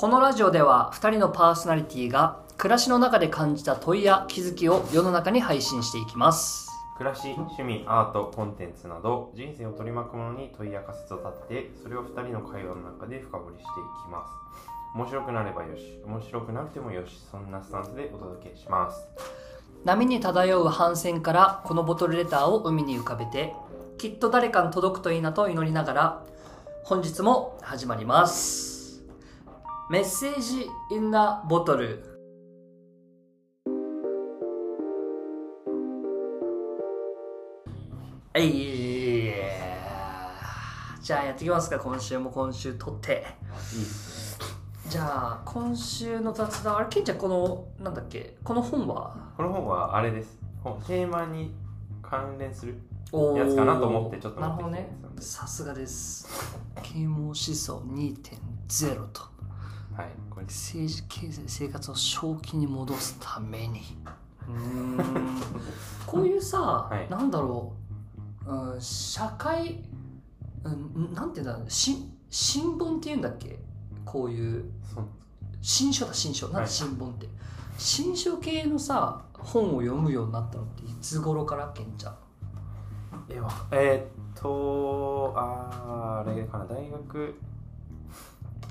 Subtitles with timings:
[0.00, 6.70] このラジオでは2人のパーソナリティが暮らしの中で感じた問いや気づきを世の中に配信していきます。
[6.96, 13.66] 暮らし、趣味、アート、コンテンツなど人生を取り巻くものに問いや仮説を立ててそれを2人の会話の中で深掘りしてい
[14.06, 14.32] きます。
[14.94, 19.06] 面白くなればよし面白くなくてもよしそんなスタンスでお届けします。
[19.84, 23.52] 波に漂う帆船からこのボトルレターを海に浮かべて
[23.98, 26.24] きっと誰かに届くといいなと祈りながら
[26.84, 28.69] 本日も始まります
[29.90, 32.04] メッセージインナボトル
[38.32, 39.34] はい。
[41.02, 41.80] じゃあやっていきますか。
[41.80, 43.26] 今週も今週撮って。
[43.74, 44.46] いいっすね。
[44.90, 48.36] じゃあ今週の雑談あれケンちゃんこのなんだっけ？
[48.44, 49.32] この本は？
[49.36, 50.38] この本はあれです。
[50.62, 51.52] 本テーマに
[52.00, 52.74] 関連する
[53.36, 54.88] やつかなと思ってちょっとなるほどね。
[55.18, 56.28] さすがです。
[56.80, 59.29] 啓蒙思想2.0と
[60.00, 60.08] はい。
[60.30, 63.82] これ政治経済生活を正気に戻すために。
[66.06, 67.10] こういうさ、はい。
[67.10, 67.74] なんだろ
[68.46, 69.84] う、うん、社会、
[70.64, 71.70] うん、なんていうんだろう。
[71.70, 71.96] し
[72.30, 73.58] 新聞っていうんだっけ？
[74.04, 74.64] こういう。
[75.60, 76.48] 新書だ新書。
[76.48, 77.28] なんはいで新聞って、
[77.76, 81.70] 新書系のさ本を読むようになったのっていつ頃から？
[81.74, 82.16] けんちゃん。
[83.28, 86.64] えーっとあーあれかな。
[86.64, 87.34] 大学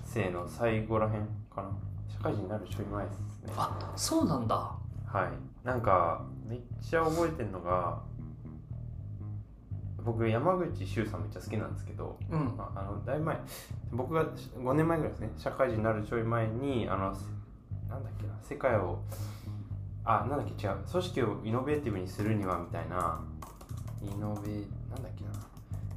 [0.09, 1.69] 生の最後らへんかな。
[2.07, 3.53] 社会人になるちょい前ですね。
[3.55, 4.55] あそうなんだ。
[4.55, 5.65] はい。
[5.65, 7.99] なんかめっちゃ覚えてるのが
[10.03, 12.55] 僕山口周さんめっちゃ好きなんですけど、うん。
[12.57, 13.37] まあ、あのだいぶ前
[13.91, 17.21] 僕が5年前ぐらいですね社会人になるちょい前にあのせ
[17.89, 18.99] なんだっけな世界を
[20.03, 23.21] あなんだっけ違う組織をイノベーティブにするにはみたいな
[24.01, 24.51] イノベ
[24.89, 25.43] なんだっけなイノ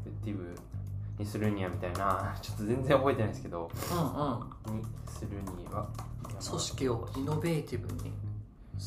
[0.05, 0.55] ベーティブ
[1.23, 2.35] にするにはみたいな。
[2.43, 3.71] ちょっと全然覚えてないですけど。
[3.93, 4.81] うんうん。
[4.81, 5.87] にするには。
[6.45, 8.13] 組織をイノベーティブに。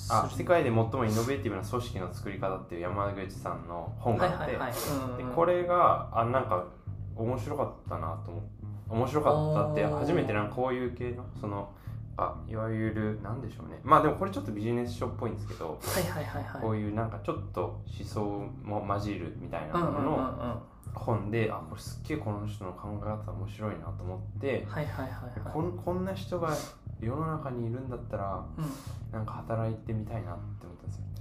[0.10, 4.60] あ世界で最もイノベーティブな組織の作り方っていう山口さんの本があって、で
[5.34, 6.66] これがあなんか
[7.16, 8.42] 面白かったなと思
[8.90, 11.70] 面白かったって初めてなんかこういう系のその
[12.18, 13.80] あいわゆるなんでしょうね。
[13.84, 15.80] まあでもこれちょっとビジネス書っぽいんですけど、
[16.62, 18.22] こういうなんかちょっと思想
[18.64, 20.62] も混じるみたいなもののは
[20.94, 24.66] 本で、あこれすっげえこの人の考え方面白いなと思って
[25.84, 26.56] こんな人が
[27.02, 30.38] 世の中にいるんだったらうん、なんか働いてみたいなっ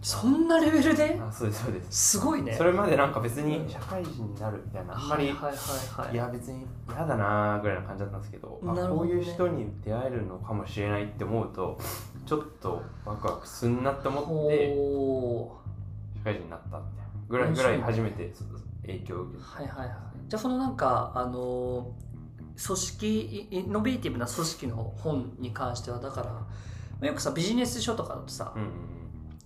[0.04, 1.18] そんなレベルで？
[1.18, 2.18] あそうですそうです。
[2.18, 2.52] すごいね。
[2.52, 6.14] それまでなんか別に社会人になるみたいなあんまり、はいはいはいはい。
[6.14, 8.82] いや別に嫌だなーぐらいな感じだったんですけどね。
[8.86, 11.78] こういう人に出会えるのかもしれないって思うと
[12.26, 15.56] ちょっとワクワクすんなって思ってほ
[16.18, 18.30] 社会人になったみたいなぐらいぐらい初めて
[18.82, 19.96] 影響を受けうはいはいはい。
[20.28, 21.94] じゃあそのなんかあの
[22.62, 26.44] 組織イイノベーティブな組織の本に関してはだか
[27.00, 28.68] らよくさビジネス書とかだとさ、たうん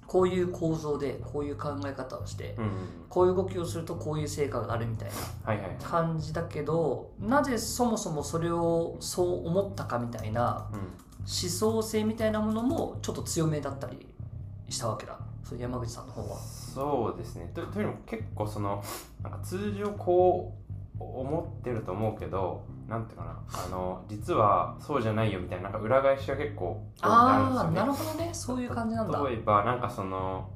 [0.08, 2.76] こういう構造でこういう考え方をして、うんうんうん。
[3.10, 5.14] こういう動きをするとこういう成果があるみたいな
[5.44, 10.88] はいはい感じだけどなぜそもそもそれをそう思ったかみたいなうん思
[11.26, 14.06] 想性みたいなものもちょっと強めだったり
[14.70, 15.18] したわけだ。
[15.58, 16.38] 山口さんの方は。
[16.38, 17.50] そうですね。
[17.54, 18.82] とというのも結構その
[19.22, 20.54] なんか通常こ
[20.98, 23.38] う思ってると思うけどなんていうかな。
[23.52, 27.76] あの実はそうじゃないよみたいななんか裏返しが結構あるんですあね。
[27.76, 28.30] なるほどね。
[28.32, 29.22] そういう感じなんだ。
[29.28, 30.48] 例えばなんかその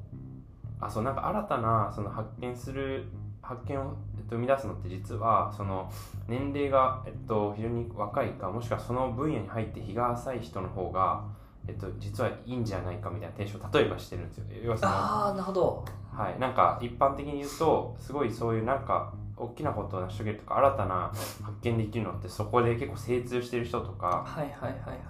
[0.81, 3.05] あそうなんか新たなその発見する
[3.43, 5.91] 発見を、えっと、生み出すのって実はその
[6.29, 11.25] 年齢が、えっと、非常に若いかもしくはその分野に入って日が浅い人の方が、
[11.69, 14.45] えっと、実はいいんじゃないかみたいな提唱を例えばしてるんですよ。
[14.65, 15.85] 要はそのああなるほど。
[16.13, 24.25] はい、なんか一般的に言うとすごいそういうなんか大きなことを成し遂げるとか新たな発見できるのってそこで結構精通してる人とか。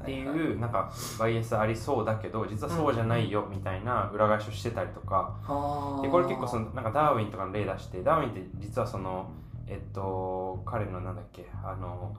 [0.02, 5.38] っていうなんかバイアスありそうだけど実はそうじゃないよみたいな裏返しをしてたりとか。
[5.44, 6.02] あー。
[6.02, 9.30] でこれ結構そのなんかダーウィンとかの例出してダーウィンって実はその
[9.66, 12.14] えっと彼のなんだっけあの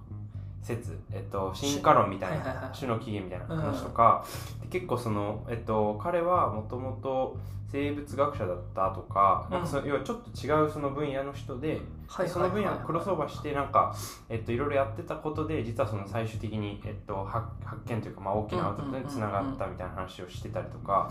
[0.63, 4.26] 説、えっと、進化論みたいな種の起源みたいな話とか、
[4.61, 7.38] で結構その、えっと、彼はもともと
[7.70, 13.96] 生物学者だったとか,、なんかその要はちょっと違うその分野の人で、はいその分野をクロスオーバーしてなんか、
[14.29, 21.09] えっと、いろいろやってたことで実はその最終的に、えっと、発発見というか、まあ、大きなアウトプットにつながったみたいな話をしてたりとか、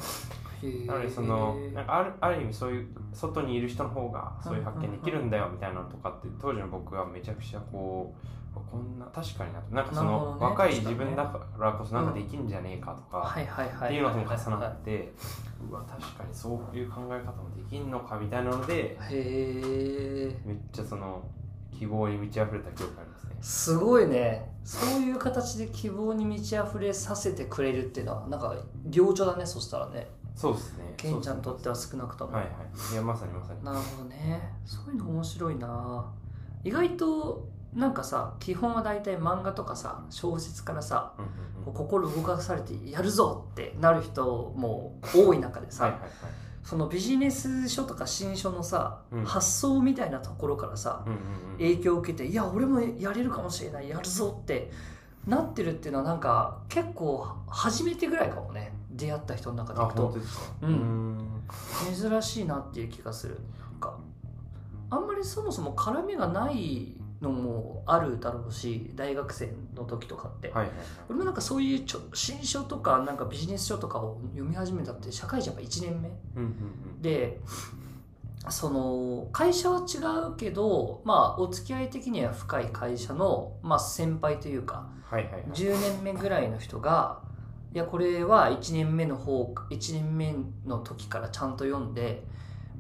[0.86, 9.74] なのでそのなんかあるある意味そういう外にいる人の方がそういう発見できるんだよみたいなのとかって当時の僕はめちゃくちゃこうこんな確かになと。
[9.74, 10.44] なんかその、ね。
[10.44, 15.12] 若い自分だからこそなんかできんじゃねえかとか、っていうのとも重なはって
[15.70, 21.22] うわ確かにそういう考え方もできんのかみたいなのでいへえめっちゃその
[21.70, 23.36] 希望に満ち溢れた記憶がありますね。
[23.40, 24.52] すごいね。
[24.64, 28.54] そういう形で希望に満ち溢れさせてくれるっていうのはなんか
[28.92, 30.06] 良女だねそしたらね。
[30.34, 30.94] そうですね。
[30.96, 32.92] ケンちゃんにとっては少なくとも、はいはい。
[32.92, 33.64] いやまさにまさに。
[33.64, 34.40] なるほどね。
[34.64, 36.12] そういうの面白いな。
[36.64, 41.28] 意外となんかさ基本は大体漫画とかさ小説からさうんう
[41.70, 45.94] ん心動かされてやるぞってなる人も多い中でさ、はい
[46.64, 49.24] そのビジネス書とか新書のさ、うん。
[49.24, 51.22] 発想みたいなところからさ、うんうんうん
[51.58, 54.70] 影響を受けていや俺もやれるかもしれないやるぞって
[55.26, 60.16] なってるっていうのはなんか結構初めてぐらいかもね出会った人の中であいくと
[60.62, 61.18] うん。
[61.18, 61.42] ん。
[62.00, 63.40] 珍しいなっていう気がする。
[63.72, 63.98] なんか
[64.90, 70.76] あんまりそもそも絡みがないのもあるだろうし大学生の時とかって、はいはいはい。
[71.08, 76.08] 俺もなんかそういうちょ新書とかなんかビジネス書とかを読み始めたって社会人やっぱ1年目。
[76.36, 77.40] うんうんで
[78.48, 79.98] その会社は違
[80.32, 85.42] うけどまあお付き合い的には深い会社の、まあ、先輩というかうんはいはいはい。
[85.52, 87.20] 10年目ぐらいの人が
[87.72, 90.34] いやこれは1年目の方1年目
[90.66, 92.24] の時からちゃんと読んで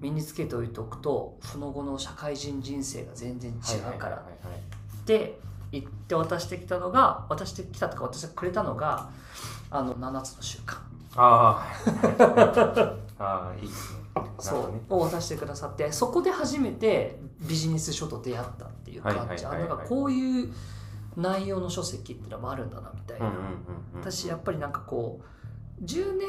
[0.02, 3.76] 身につけておいておくとその後の社会人人生が全然違うから。
[3.86, 5.38] はいはいはいはいって
[5.72, 9.10] 言って渡してきたのが渡してきたとか渡してくれたのが
[9.70, 10.76] あの7つの習慣。
[11.16, 11.66] あ
[12.18, 14.00] あああいいですね。
[14.38, 14.72] そう。
[14.72, 14.80] ね。
[14.88, 19.44] を渡してくださってそこで初めてビジネス書と出会ったっていう感じ。
[19.44, 20.52] はいはいこういう
[21.16, 23.30] 内容の書籍っていうのもあるんだなみたいな、
[24.00, 25.20] 私やっぱりなんかこ
[25.80, 26.28] う10年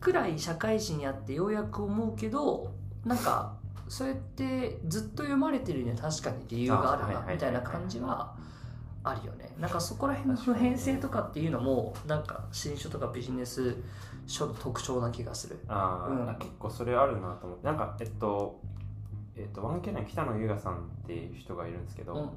[0.00, 2.72] くらい社会人やってようやく思うけど
[3.04, 3.54] なんか
[3.88, 8.34] そうやってずっと読まれてるには確かに理由があるなみたいな感じは
[9.04, 9.50] あるよね。
[9.58, 13.76] なんかそこら辺の普遍性とかっていうのもなんか新書とかビジネス
[14.26, 15.58] 書の特徴な気がする。
[15.68, 16.34] あー、うん。
[16.36, 17.66] 結構それあるなと思って。
[17.66, 18.60] なんかえっと
[19.36, 22.30] えっとワンケナン北野優雅さんっていう人がいるんですけど、うん。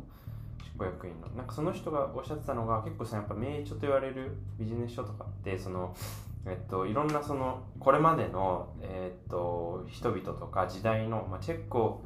[0.63, 1.27] 執行役員の。
[1.38, 5.95] なんかその人がおっしゃってたのが結構さやっぱ名著と言われるビジネス書とかってその
[6.45, 12.01] えっといろんなそのこれまでのえっと人々とか時代の、まあ、チェックを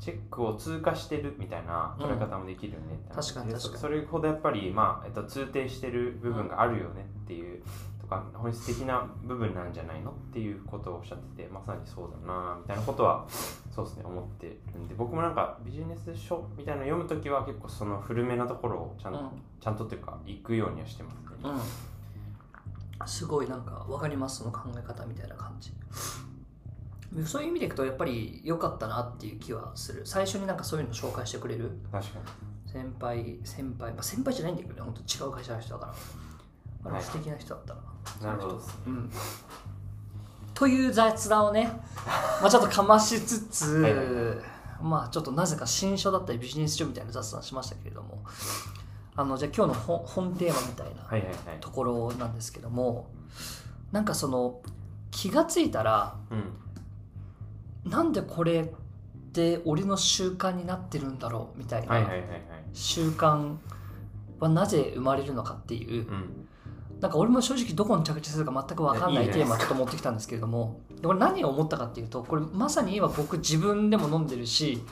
[0.00, 3.32] チェックを通過してるみたいな捉え方もできるよねって話。
[3.32, 3.72] 確かに確かに。
[3.72, 7.62] でそそれほどやっぱり、まあえっと、通底してる部分があるよねっていう
[8.00, 13.26] とか本質的な部分なんじゃないのっていうことをおっしゃっててまさにそうだなみたいなことは
[13.74, 19.28] そうですね思ってるんで僕もなんかビジネス書みたいなの読むときは結構その古めなところをちゃんと、うん。
[19.60, 21.60] ちゃんとっていうか行くようにはしてますね、うん、
[23.06, 24.38] すごいなんか分かります？
[24.38, 25.72] その考え方みたいな感じ。
[27.26, 30.02] そういう意味でいくとやっぱり良かったなっていう気はする。
[30.04, 31.70] 最初になんかそういうの紹介してくれる？
[32.66, 34.80] 先輩先輩、まあ、先輩じゃないんだけどね。
[34.80, 35.92] 本当違う会社の人だから。
[36.86, 37.74] あれはい素敵な人だった
[38.26, 38.62] な、なるほど。
[38.86, 39.10] うん。
[40.54, 41.70] という雑談をね、
[42.40, 43.94] まあ、ちょっとかましつつはい。
[44.82, 48.22] まあちょっとなぜか新書だったりビジネス書みたいな雑談しましたけれども
[49.16, 51.60] あのじゃあ今日の本本テーマみたいなはいはいはい。
[51.60, 53.08] ところなんですけども
[53.92, 54.60] なんかその
[55.10, 57.90] 気がついたらうん。
[57.90, 58.66] なんでこれっ
[59.32, 62.40] て俺の習慣になってるんだろうみたいなはいはいはいはい。
[62.72, 63.56] 習慣
[64.40, 66.08] はなぜ生まれるのかっていう。
[66.08, 66.48] うん。
[67.00, 74.82] なんか俺も正直どこに着地するか全く分かんないテーマちょっと持ってきたんですけれどもでこれ何を思ったかっていうとこれまさに今僕自分でも飲んでるし、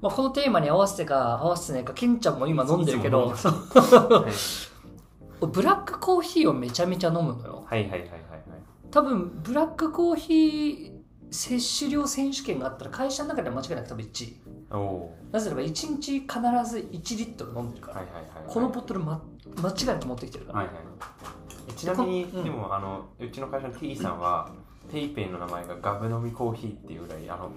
[0.00, 4.30] まあ、このテーマに合わせてか合わせてないかケンちゃんも今飲んでるけどはい
[5.46, 7.64] ブラックコーヒーをめちゃめちゃ飲むのよ。
[7.66, 7.82] はい。
[7.82, 8.20] はいはいはいはい
[8.90, 14.36] 多分ブラックコーヒー摂取量選手権があったら会社の中では間違いなく多分1位。
[15.32, 16.28] なぜならば1日必
[16.68, 18.52] ず1リットル飲んでるから、ーはいはいはいはい。
[18.52, 19.22] このボトル、ま、
[19.62, 20.76] 間違いなく持ってきてるから、はいはい。
[21.68, 22.44] えちなみに、うん。
[22.44, 24.50] でもあのうちの会社の T さんは、
[24.90, 27.50] PayPay の名前がガブ飲みコーヒーっていうぐらいあの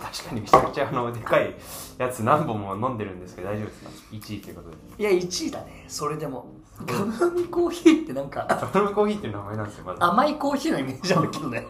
[0.00, 1.54] 確かにめちゃくちゃあのでかい
[1.98, 4.76] やつ何本も飲んでるんですけど大丈夫ですか？1位ということで。
[4.98, 5.84] いや1位だね。
[5.88, 6.46] それでも。
[6.86, 8.46] ガブ飲みコーヒーってなんか。
[8.48, 10.06] ガブ飲みコーヒーっていう名前なんですよまだ。
[10.06, 11.66] 甘いコーヒーのイメージあるけどね。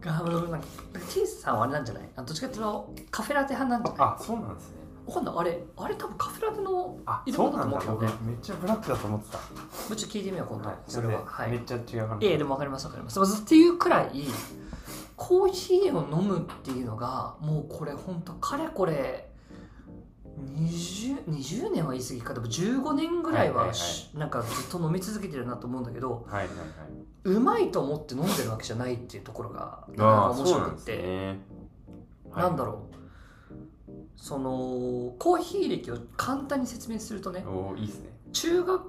[0.00, 0.66] ガム飲みなんか
[1.08, 2.08] T さんはあれなんじゃない？
[2.16, 4.14] あどっちかっていうとカフェラテ派なんじゃない？
[4.14, 5.34] あそうなんですねわかんない。
[5.36, 9.38] あれあれ多分カフェラテのあそうなんだのだと思うけどね僕めっちゃブラックだと思ってた。
[9.38, 9.44] も
[9.90, 10.78] うちょっと聞いてみよう今度、はい。
[10.86, 11.22] それは。
[11.24, 11.50] はい。
[11.50, 12.22] めっちゃ違う話。
[12.22, 13.42] いやいやでも分かります分かります。
[13.42, 14.10] っていうくらい
[15.16, 19.30] コーヒーを飲むっていうのがもうこれ本当かれこれ
[20.56, 22.34] 20, 20年は言い過ぎか。
[22.34, 23.74] でも15年ぐらいははいはいはい。
[23.74, 26.66] しなんかずっと飲み続けてるなと思うんだけどはいはいはい。
[27.24, 30.96] うまいと思って飲んでるわけじゃないっていうところがなんか面白くって。
[30.96, 31.40] ね。
[32.34, 32.93] なんだろう
[34.16, 38.10] そのコーヒー歴を簡単に説明するとねおおいいですね。
[38.32, 38.82] 中学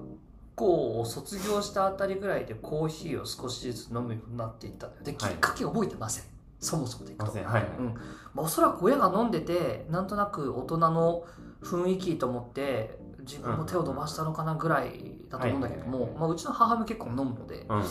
[0.54, 5.04] 校を卒業したあたりぐらいでコーヒーを少しずつ飲むようになっていったんだよ。
[5.04, 6.24] できっかけ覚えてません、
[6.58, 7.44] そもそもでいくとません。
[7.44, 7.94] はいはい、うん。
[8.34, 11.24] まあ、おそらく親が飲んでてなんとなく大人の
[11.62, 17.66] 雰囲気と思って自分も手を伸ばしたのかなぐらいだと思うんだけども、まあ、うちの母も結構飲むので。
[17.68, 17.84] うん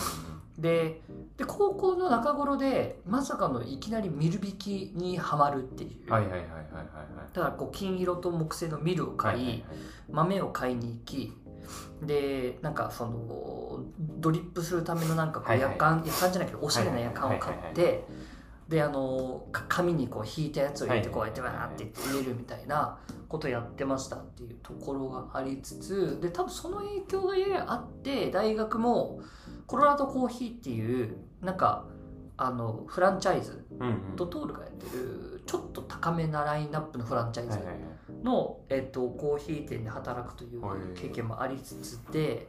[0.58, 1.02] で
[1.38, 6.66] で高校の中頃でまさかのいきなりミル引きにはまるっていう、はいはいはいはいはい
[7.34, 9.64] だからこう金色と木製のミルを買い、はいはいはい。
[10.12, 11.34] 豆を買いに行き
[12.02, 15.72] でなんかそのドリップするためのなんかこうはいはい。
[15.74, 18.06] 夜間、夜間じゃないけどおしゃれな夜間を買はいはいって
[18.70, 21.74] であのか紙にこう引いたやつを入れてこうはいやはいはい。
[21.74, 22.98] ってわーって入れるみたいな
[23.28, 29.20] ことやってましたっていうところがありつつで多分その影響がややあって大学も
[29.68, 31.86] コロラドコーヒーっていうなんか
[32.38, 34.16] あのフランチャイズうんうん。
[34.16, 37.60] ドトールがやってるちょっと高めなラインナップのフランチャイズ
[38.24, 42.48] の、えっと、コーヒー店で働くという経験もありつつで、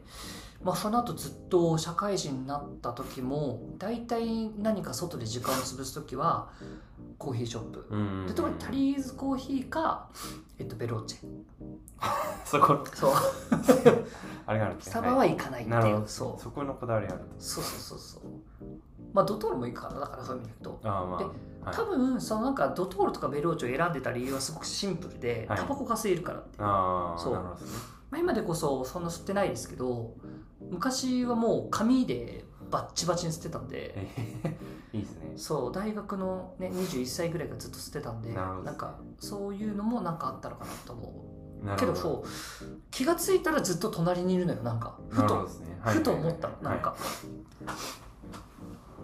[0.63, 6.49] まあ、その後ずっと社会人になった時も大体何か外で時間を潰す時は
[7.17, 7.85] コーヒーショップ。
[7.89, 8.27] うんうんうん。
[8.27, 10.09] で特にタリーズコーヒーか、
[10.59, 11.19] えっと、ベローチェ
[12.49, 12.85] そこ。
[12.93, 13.11] そう。
[14.45, 16.03] あれがあるんですねスタバは行かないってないう。
[16.07, 16.41] そう。
[16.41, 18.21] そこのこだわりあるとそうそうそうそう。
[19.13, 20.89] まあドトールも行くからだからそういう意味で言うと。
[20.89, 21.19] ああまあ。
[21.19, 21.75] ではい。
[21.75, 25.59] 多分そのなんかドトールとかベローチェを選んでた理由はすごくシンプルではい。
[25.59, 27.33] タバコが吸えるからってああそう。
[27.33, 27.71] なるほどね。
[28.09, 30.13] まあ、今でこそそんな吸ってないですけど
[30.69, 33.93] 昔はもう紙でバッチバチに吸ってたんで。
[33.95, 35.33] えーいいですね。
[35.35, 35.71] そう。
[35.71, 38.63] 大学の、ね、21歳ぐらいからずっと吸ってたんでなるほど。
[38.63, 41.36] なんかそういうのもなんかあったのかなと思う
[41.77, 42.27] けどそう。
[42.91, 44.97] 気がついたらずっと隣にいるのよなんか。
[45.09, 45.43] ふと。
[45.43, 45.77] ね。
[45.81, 45.95] はい。
[45.95, 46.95] ふと思ったなんか、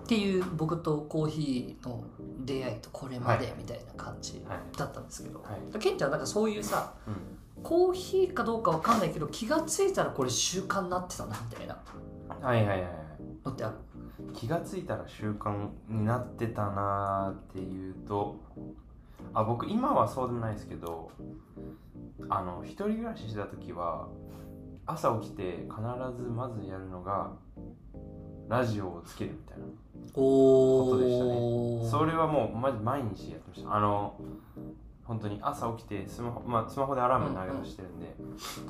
[0.04, 2.04] っていう僕とコーヒーの
[2.46, 4.78] 出会いとこれまでみたいな感じはい。
[4.78, 5.80] だったんですけど、はい。
[5.80, 7.16] ケンちゃんなんかそういうさうん。
[7.64, 11.78] コーヒーかどうかわかんないけど気がついたらこれ習慣になってたなみたいな。
[12.42, 12.92] はいはいはいはい。
[13.46, 13.76] のってある？
[14.34, 18.36] 気がついたら習慣になってたなーっていうと
[19.34, 21.10] あ僕今はそうでもないですけど
[22.30, 24.08] あの一人暮らししてた時は
[24.86, 25.82] 朝起きて必
[26.18, 27.32] ずまずやるのが
[28.50, 29.66] ラジオをつけるみたいな
[30.16, 31.90] おことでしたね。
[31.90, 33.76] それはもうマジ毎日やってました。
[33.76, 34.16] あの
[35.06, 38.16] 本当に朝起きてスマホ,、まあ、スマホでアラーム投げ出してるんで、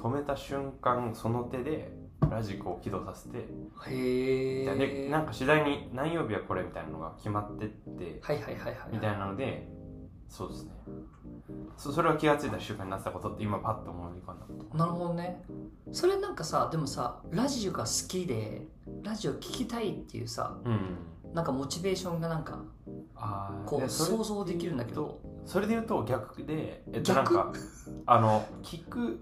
[0.02, 1.92] 止めた瞬間その手で
[2.30, 8.76] ラジコを起動させてへえでなんか次第に何曜日はこれみたいなのが決まってってはいはいはいはい。
[8.92, 9.68] みたいなので
[10.28, 10.72] そうですね
[11.78, 14.78] そそれは気がついた習慣になってたことって今パッと思い浮かんだこと。
[14.78, 15.44] なるほどね。
[15.92, 18.68] それなんかさでもさラジオが好きで
[19.02, 20.98] ラジオ聞きたいっていうさうん。
[21.34, 22.64] なんかモチベーションがなんか
[23.16, 25.20] あーこいう想像できるんだけど。
[25.46, 27.54] それで言うと逆で、えっと、なん逆か
[28.06, 29.20] あの聞く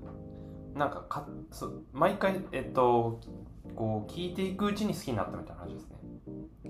[0.76, 3.20] なんかかそ毎回えっと
[3.76, 5.98] こう聞いていくうちに好きになったみたいな話ですね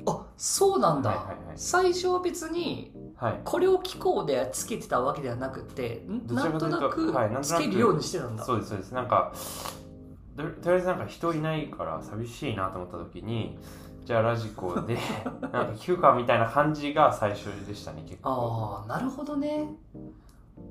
[0.06, 1.36] あそうなんだ、はいはいはい。
[1.56, 3.42] 最初は別にはい。
[3.44, 8.92] これを聞こうでつけてたわけではなくてはいなんとなくつけるようにしてたんだ、そうですそうです。
[8.94, 9.32] なんか
[10.36, 13.60] ととりあえずなんか人いないから寂しいなと思った時に
[14.06, 14.98] じゃあラジコで
[15.42, 18.30] なんか聞くかみたいな感じが最初でしたね結構。
[18.30, 19.76] ああなるほどね。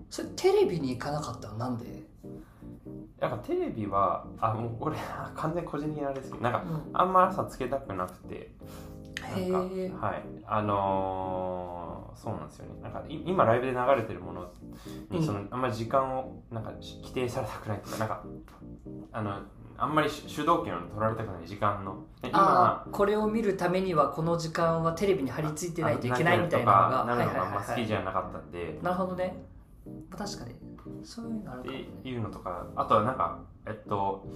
[0.08, 1.58] それテレビに行かなかったの？
[1.58, 2.02] なんで、
[3.20, 4.96] なんかテレビはあもうこれ
[5.36, 6.90] 完全に個人的なあれですけどなんかうん。
[6.92, 8.34] あんま朝つけたくなくて。
[8.34, 8.50] へ
[9.20, 10.22] なんえかはい。
[10.46, 12.82] あのーそうなんですよね。
[12.82, 14.42] なんかい今ライブで流れてるもの
[15.10, 15.18] うん。
[15.18, 18.22] にその、あんまり時間をなんかし規定されたくないとかなんか
[19.12, 19.38] あの
[19.78, 22.04] あんまり主主導権を取られたくない時間の。
[22.20, 29.34] で今ああこれを見るためにはこの時間はテレビに張り付いてないといけないみたいなのがなるのがあんま好きじゃなかったんで、なるほどね
[30.16, 30.54] 確かに。
[31.04, 31.84] そういうのあるっかもね。
[32.02, 32.66] ていうのとか。
[32.76, 34.26] あとはなんかえっと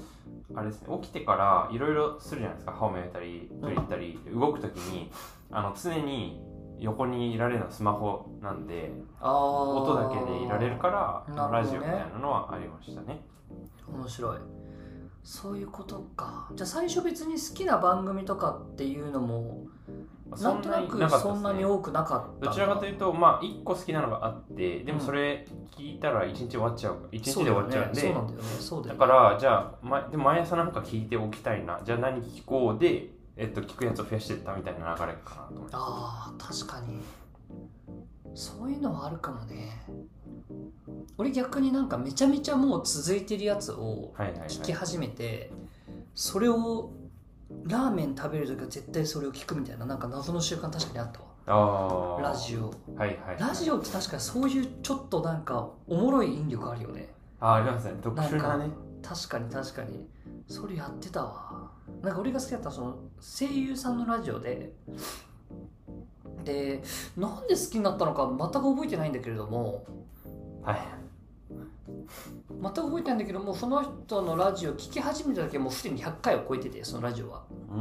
[0.54, 0.98] あれですね。
[1.02, 2.72] 起きてからいろいろするじゃないですか。
[2.72, 5.10] 歯を磨いたりトイレ行ったり、動く時に
[5.50, 6.40] あの常に
[6.78, 11.40] 横にいられるのはスマホなんで音だけでいられるから、ね。
[11.52, 13.24] ラジオみたいなのはありましたね。
[13.88, 14.38] 面白い。
[15.22, 16.50] そういうことか。
[16.54, 19.66] じゃあ最初別に好きな番組とかっていうのも
[20.42, 28.00] なんとなくそんなに多くなかったどちらかというとまあ1個好きなのがあってでもそれ聞いたら1日終わっちゃう1日で終わっちゃうんで。
[28.00, 28.44] そうなんだよね。
[28.60, 28.98] そうだだよね。
[28.98, 31.80] からじゃあ、ま、でも毎朝なんか聞いておきたいな。
[31.84, 37.00] じゃあ何聞こうで、えっと、聞くやつを増やしていったみたいな流れかなと思あー確かに。
[38.34, 39.84] そういうのはあるかもね。
[41.18, 44.48] 俺逆になんかめちゃめちゃもう続いてるやつをはいはいはい。
[44.48, 45.50] 聞き始めて
[46.14, 46.90] それを
[47.64, 51.26] ラーメン食べる時は絶対それを聞くみたいななんか謎の習慣確かにあったわ。
[51.46, 52.72] ああラジオ。
[52.96, 57.12] はいはい、はい、ラジオって確かにそういうちょっとなんかおもろい引力あるよね。
[57.40, 57.94] あーありますね。
[58.02, 58.70] 特殊なね。
[59.02, 60.08] 確かに確かに。
[60.48, 61.70] それやってたわ。
[62.02, 64.72] なんか俺が好きだったその声優さんのラジオで
[66.44, 66.82] で
[67.16, 69.86] なんで好きになったのか全く覚えてないんだけれども
[70.62, 70.80] はい
[71.48, 77.42] 全く覚えてないんだけどもうその人のラジオ聞き始めた時はもうすでに100回を超えててそのラジオは。
[77.70, 77.74] う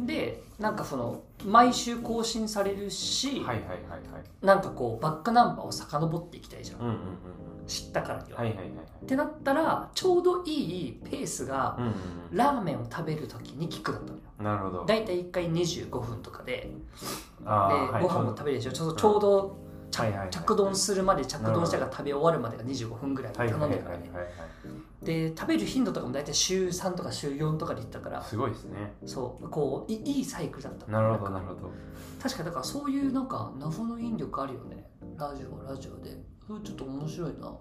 [0.00, 0.06] ん。
[0.06, 3.74] でなんかその毎週更新されるし、はいはいはいは
[4.18, 4.46] い。
[4.46, 6.98] なんかこうバックナンバーを遡っていきたいじゃん、うんうんうん
[7.68, 8.66] 知ったからには、はいはいはい
[9.04, 11.92] ってなったらちょうどいいペースがうんうん
[12.32, 14.22] ラーメンを食べる時に聞くだったのよ。
[14.38, 14.86] うんなるほど。
[14.86, 16.52] だいたい1回25分とかで。
[16.62, 16.70] で
[17.44, 18.02] はい。
[18.02, 18.72] ご飯も食べるでしょ。
[18.72, 19.56] ちょうど
[19.90, 24.10] 着丼するまで着丼したから食べ終わるまでが25分ぐらいはい頼んでるからね
[25.36, 28.22] 食べる頻度とかも大体週3とか週4とかでいったから。
[28.22, 28.92] すごいですね。
[29.06, 29.48] そう。
[29.48, 30.86] こういいいサイクルだった。
[30.90, 31.72] なるほどなるほど。
[32.20, 34.90] 確かだからそういうなんか謎の引力あるよね。
[35.16, 36.10] ラジオはラジオで。
[36.48, 37.52] うんちょっと面白いな。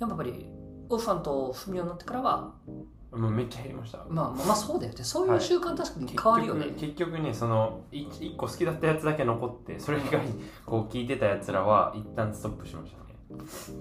[0.00, 0.46] やっぱり
[0.88, 2.54] オフさんとフミオになってからは
[3.16, 3.98] もうめっちゃ減りました。
[4.08, 5.04] まあまあまあそうだよね。
[5.04, 10.20] そういう習慣確かに変わるよね、結局結局ねそのい一個好きだったやつだけ残ってそれ以外
[10.66, 13.04] こう聞いてたやつらは一旦ストップしましたね。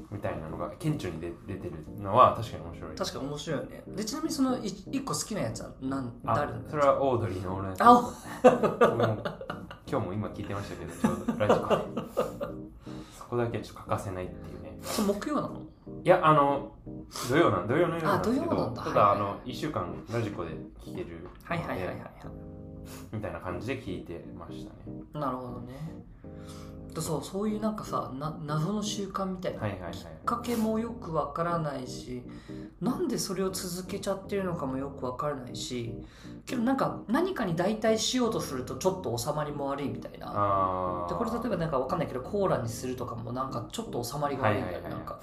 [0.10, 2.96] みたいなのが顕著に出出てるのは確かに面白い。
[2.96, 3.84] 確かに面白いよね。
[3.88, 8.14] でちなみにそのい一個好きなやつは何あ誰なのそれはオードリーのオールナイトあ
[9.86, 11.84] 今日も今聞いてましたけどちょうどラジコで。
[13.18, 14.78] そこだけはちょっと欠かせないっていうね。
[14.82, 15.62] それ木曜なの？
[16.04, 16.76] いやあの
[17.10, 21.98] 土曜なん土曜の夜なんですけどただあの1週間ラジコで聞けるはいはいはいはい。
[23.12, 25.04] みたいな感じで聞いてましたね。
[25.14, 25.74] なるほどね
[26.94, 29.94] でそうそういうなんかさな謎の習慣みたいな、はいはいはい。
[29.94, 32.24] きっかけもよくわからないし
[32.82, 35.94] なんでそれを続けちゃってるのかもよくわからないし
[36.46, 40.32] けどなんか何かに代替しようとするとちょっと収まりも悪いみたいな。
[40.34, 45.20] あでこれ例えばなんかわかんないけどコーラにするとかもなんかちょっと収まりが悪いみたいな,、なんか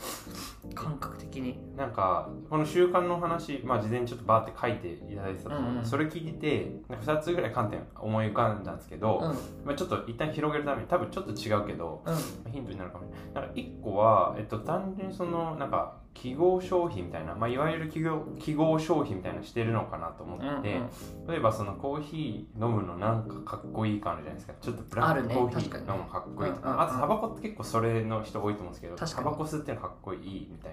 [0.75, 1.59] 感覚的に。
[1.77, 5.85] なんかこの習慣の話、まあ、事前にちょっとバーって書いていただいてたと思う、うんうん。
[5.85, 9.67] それ聞いてなんか2つぐらい観点思い浮かんだんですけど、うん。
[9.67, 12.11] まあ、ちょっと一旦広げるために多分ちょっと違うけどう
[12.49, 12.52] ん。
[12.52, 13.47] ヒントになるかもしれない。
[13.47, 21.26] なんか1個は、えっと、単純にそのなんか記号消費みたいな、まあ、いわゆる記号記号消費みたいなのしてるのかなと思って、うんうん。
[21.29, 24.54] 例えばそのコーヒー飲むのなんかかっこいい感あるじゃないですか。
[24.61, 26.82] ちょっとブラックコーヒー飲むのかっこいいとか、うんうんうん。
[26.82, 30.73] あとタバコって結構それの人多いと思うんですけどタバコ吸ってるのかっこいいみたい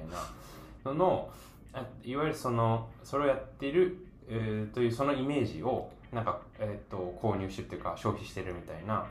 [0.85, 1.29] なのの
[1.73, 9.05] あいわゆるそのそれをやってる、えーというそのイメージをなんか、えー、と購入してっていうか消費してるみたいな、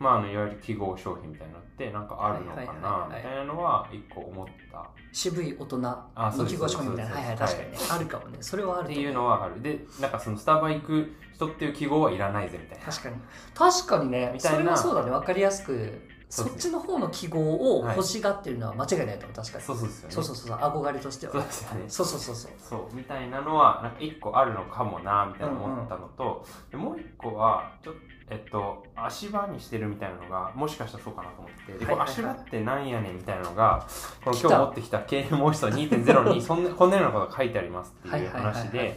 [0.00, 4.90] まあ、あのいわゆる記号消費みたいなのってなんかあるのかなはいみたいなのは一個思った。
[5.12, 6.06] 渋い大人の
[6.48, 7.14] 記号商品みたいな。
[7.14, 7.78] はいはい確かにね。
[7.90, 8.38] あるかもね。
[8.40, 9.60] それはあるっていうのはある。
[9.60, 12.84] でなんかそのスタバ行く人っていう記号はいらないぜみたいな。
[12.86, 13.16] 確かに。
[13.54, 14.30] 確かにね。
[14.32, 14.58] みたいな。
[14.58, 15.10] それはそうだね。
[15.10, 17.40] 分かりやすくそっちの方の記号
[17.78, 19.64] を欲しがってるのは間違いないと思う確かに。
[19.64, 20.56] そうそうですよねそうそうそう。
[20.56, 21.32] 憧れとしては。
[21.32, 21.84] そうですよね。
[21.88, 22.52] そうそうそうそう。
[22.58, 28.00] そうみたいなのはなんか一個あるのかもなみたいな思ったのと、でもう一個はちょっと
[28.30, 33.86] えっと足場にしてるみたいなのがもしかしたらそうかなと思ってで、はい足場ってなんやねんみたいなのが
[34.24, 38.54] この今日持ってきた経営模試と2.0にそんな こんなようなことが書いてありますっていうはいはいはいはい。
[38.54, 38.96] 話で。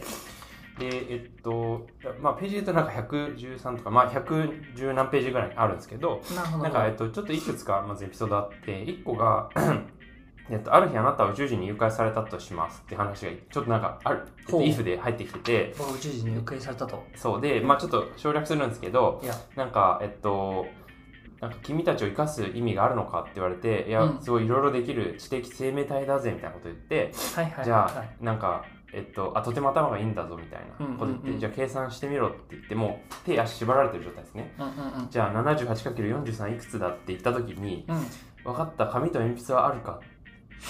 [0.78, 1.86] でえっと
[2.20, 6.58] まあページで言うとなんか113とかまあ110何ページぐらいあるんですけどなど。
[6.58, 9.50] なんか、えっと、ちょっといくつかまずエピソードあって、1個が、
[10.50, 14.62] えっと、ある日あなたは宇宙人に誘拐されたとしますって話がちょっとなんかある、ほう。
[14.62, 17.02] if で入ってきてて、僕宇宙人に誘拐されたと。
[17.16, 19.22] そうで、まあちょっと省略するんですけど、
[19.56, 20.66] なんか、えっと、
[21.40, 24.20] なんか君たちを生かす意味があるのかって言われて、いや、うん。
[24.20, 31.40] すごいいろいろできる知的生命体だぜみたいなこと言って、はいはいはいじゃあ、はいなんか、えっと、あ、とても頭がいいんだぞみたいなこと言って、うんうんうん。
[31.40, 34.54] じゃあ計算してみろって言っても、手足縛られてる状態ですね。
[34.58, 35.10] うんうんうん。
[35.10, 38.06] じゃあ 78×43 いくつだって言った時に、うん。
[38.44, 40.06] 分かった紙と鉛筆はあるかって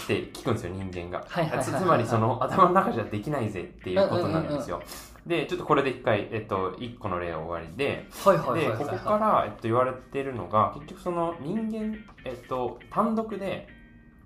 [0.06, 1.64] 聞くんですよ人間が、はいはいはいはい。
[1.64, 4.82] つつまりその頭の中じゃできないぜっていうことなんですよ、
[5.26, 8.06] でちょっとこれで一回、えっと、1個の例は終わりで。
[8.24, 13.68] はいはいはいはいでここから、えっと、言われてるのが結局その人間、えっと、単独で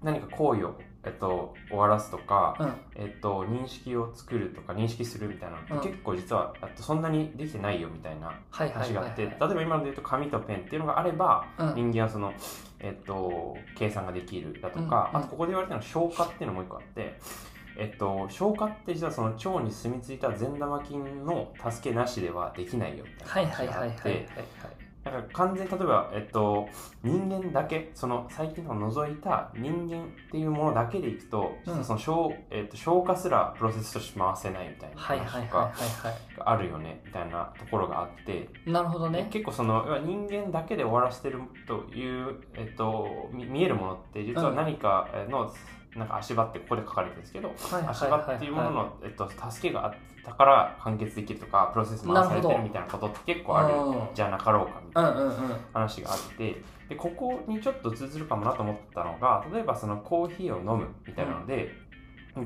[0.03, 2.75] 何か行為を、えっと、終わらすとか、うん。
[2.97, 5.81] えっと、認識を作るとか認識するみたいなのって、うん。
[5.81, 8.71] 結構実はあとそんなにできてないよみたいなはいはい。
[8.73, 11.75] 話があって、例えば今ので言うと紙とペンっていうのがあれば、うん。
[11.75, 12.33] 人間はその、
[12.81, 17.19] えっと、計算ができるだとか、うんあとここで言われたのは消化っていうのもう一個あって、
[17.77, 26.69] えっと、消化って実はその腸に住み着いた善玉菌の助けなしではできないよみたいなはいはいはいはいはい話があってだから完全に例えば、えっと、
[27.03, 31.85] 人間だけその最近のを除いた人間っていうものだけでいくと、うん。
[31.85, 35.73] その消えっと、消化すらプロセスとして回せないみたいなはいはい話とか
[36.45, 39.29] あるよねみたいなところがあって、いなるほどね。
[39.31, 45.53] 結構その要は人間だけで終わらせてるという、えっと、み見えるものって実は何かの、
[45.97, 47.91] なんか足場ってここで書かれてるんですけど、はいはい。
[47.91, 49.95] 足場っていうものの、えっと、助けがあっ
[50.29, 55.33] たから完結できるとかプロセス回されてるみたいなことって結構あるうんじゃなかろうかみたいな
[55.73, 61.71] 話があってでここにちょっと通ずるかもなと思ったのが例えばそのコーヒーを飲むみたいなので、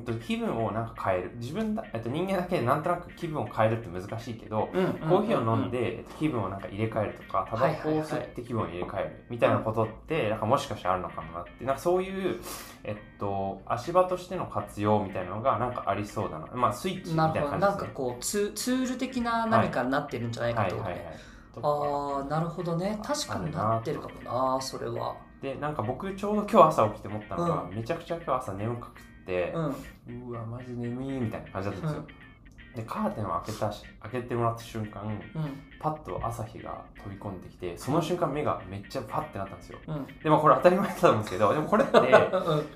[0.00, 1.32] と、気分をなんか変える。
[1.36, 12.40] 自分だ、えっと、人間だけでなんとなく気分を変えるって難しいけど、うんうんコーヒーを飲んで、えっと、気分をなんか入れ替えるとかタバコを吸って気分を入れ替えるみたいなことってなんかもしかしたらあるのかもなってなんかそういう、
[12.84, 16.46] えっと、足場としての活用みたいなのがなんかありそうだな。
[16.54, 17.90] まあスイッチみたないなんかな感じですね。
[17.94, 21.14] こうツツール的な何かになってるんじゃないかってことね、はいはい。
[21.62, 22.98] ああなるほどね。
[23.02, 25.16] 確かになってるかもなそれは。
[25.42, 28.88] でなんか僕ちょうど今日朝起きて思ったのが、うめちゃくちゃ今日朝眠く
[29.54, 29.60] う
[30.12, 30.30] ん。
[30.30, 32.04] うわマジ眠いみたいな感じだったんですよ、
[32.76, 35.20] でカーテンを開けたし開けてもらった瞬間うん。
[35.80, 39.78] パッと朝日が飛び込んできてその瞬間目がめっちゃパッてなったんですよ。
[39.86, 40.06] うん。
[40.22, 42.04] でもこれ当たり前だと思うんですけどでもこれって うん。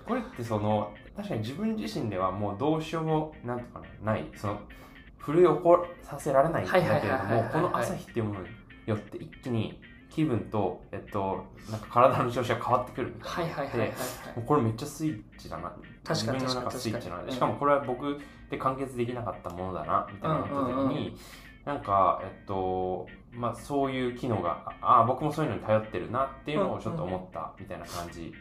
[0.07, 4.25] これってその確かに自分自身ではもうどうしようもなんとかなない。
[4.35, 4.61] その
[5.19, 8.47] 奮い起こさせられないんだけれどもこの朝日っていうものに
[8.87, 9.81] よって一気に
[10.17, 13.29] 気分と、えっと、なんか体の調子が変わってくるみたいな。
[13.29, 13.93] はいはいはいはい
[14.47, 15.71] これめっちゃスイッチだな。
[16.03, 17.33] 確かに自分の中確かにスイッチなので。
[17.33, 21.17] しかもこれは僕で完結できなかったものだなみたいな時に、うんうんうん。
[21.67, 28.33] なんかえっとまあそういう機能がああ僕もそういうのに頼ってるなっていうのをちょっと思ったみたいな感じ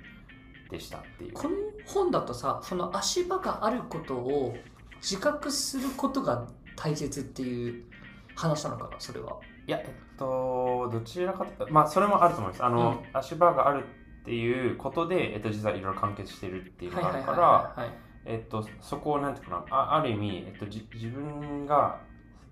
[0.72, 4.56] でしたっていう、この本だとさその足場があることを
[5.02, 7.84] 自覚することが大切っていう
[8.36, 12.64] 話なのかなそれはいやえっとどちらかとまあそれもあると思います。
[12.64, 17.90] あの、足場があるっていうことで、えっと、実はいろいろ完結してるっていうのがあるから、はい
[18.26, 22.00] えっと、そこをなんていうかなあある意味、えっと、じ自分が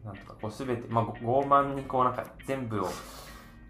[0.05, 2.89] なんとかこう全て、まあ、ご傲慢にこうなんか全部を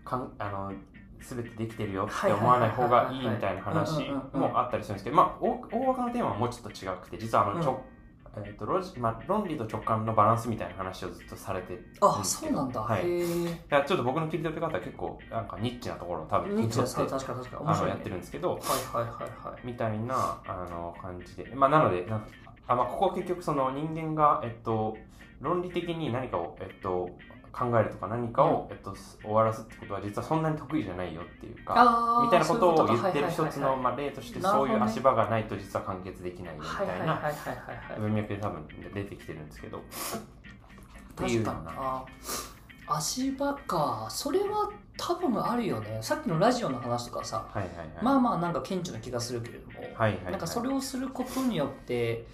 [0.04, 0.74] かんあの
[1.22, 7.82] 全てできてるよって思わない方がいいみたいな話もあったりするんですけど、まあ、大大枠のテーマはもうちょっと違くて実はあの、ちょ
[8.36, 17.66] えっとロジまあ、論理と直感のバランスみたいな話をずっとされてあそうなんだ、はい、いやちょっと僕の切り取り方は結構なんかニッチなところを多分ニッチな確かに確かに。
[17.66, 19.68] 面白い、ね、やってるんですけど、はいはいはいはい。
[19.68, 22.28] みたいなあの感じで、まあ、なのでなん
[22.68, 24.98] あ、まあ、ここは結局その人間が、えっと、
[25.42, 27.10] 論理的に何かを、えっと、
[27.54, 37.22] 考えるとか何かを、えっと、終わらすってことは実はそんなに得意じゃないよっていうかみたいなことを言ってる一つの、例としてそういう足場がないと実は完結できないよみはいたいな
[38.00, 39.82] 文脈で多分出てきてるんですけどっ
[41.16, 42.06] ていう確ような。
[42.88, 44.08] 足場か。
[44.10, 46.00] それは多分あるよね。
[46.02, 47.88] さっきのラジオの話とかさはいはいはい。
[48.02, 50.32] まあまあなんか顕著な気がするけれども、はいはいはい。
[50.32, 52.26] なんかそれをすることによって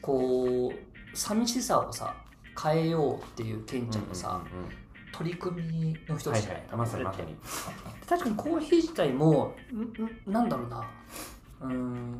[0.00, 2.14] こう寂しさをさ
[2.60, 4.72] 変えようっていう顕著なさ、うんうんうん。
[5.12, 7.38] 取り組みの一つはいじゃない、はいまさにまさそれってに
[8.08, 10.90] 確かにコーヒー自体もんんなんだろうな。
[11.62, 12.18] うーん。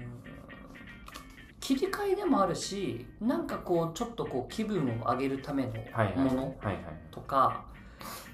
[1.60, 6.16] 切り替えでもあるしなんかこうちょっとこう気分を上げるためのはいはい。
[6.16, 6.76] ものはいはい。
[7.10, 7.64] とか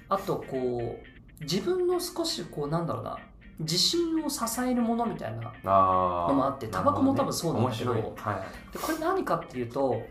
[0.07, 3.17] あとこう自分の少しこうなんだろうな。
[3.57, 7.91] 自信を支えるものみたいなのもあってタバコも多分そうなんだけど。
[7.91, 8.13] 面白い。
[8.17, 8.73] はい。
[8.73, 10.01] でこれ何かっていうと